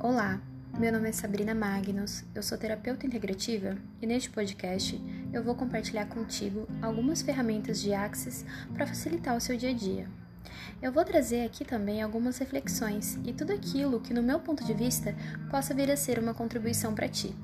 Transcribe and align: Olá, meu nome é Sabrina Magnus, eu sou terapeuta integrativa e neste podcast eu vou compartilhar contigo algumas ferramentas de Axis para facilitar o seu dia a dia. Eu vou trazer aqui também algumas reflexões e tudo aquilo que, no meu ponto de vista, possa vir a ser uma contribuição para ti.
Olá, 0.00 0.40
meu 0.78 0.92
nome 0.92 1.08
é 1.08 1.12
Sabrina 1.12 1.56
Magnus, 1.56 2.22
eu 2.32 2.40
sou 2.40 2.56
terapeuta 2.56 3.04
integrativa 3.04 3.76
e 4.00 4.06
neste 4.06 4.30
podcast 4.30 4.96
eu 5.32 5.42
vou 5.42 5.56
compartilhar 5.56 6.06
contigo 6.06 6.68
algumas 6.80 7.20
ferramentas 7.20 7.80
de 7.80 7.92
Axis 7.92 8.46
para 8.74 8.86
facilitar 8.86 9.36
o 9.36 9.40
seu 9.40 9.56
dia 9.56 9.70
a 9.70 9.72
dia. 9.72 10.08
Eu 10.80 10.92
vou 10.92 11.04
trazer 11.04 11.44
aqui 11.44 11.64
também 11.64 12.00
algumas 12.00 12.38
reflexões 12.38 13.18
e 13.24 13.32
tudo 13.32 13.52
aquilo 13.52 13.98
que, 13.98 14.14
no 14.14 14.22
meu 14.22 14.38
ponto 14.38 14.64
de 14.64 14.72
vista, 14.72 15.16
possa 15.50 15.74
vir 15.74 15.90
a 15.90 15.96
ser 15.96 16.20
uma 16.20 16.32
contribuição 16.32 16.94
para 16.94 17.08
ti. 17.08 17.34